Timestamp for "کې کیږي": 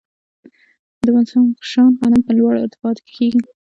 3.05-3.39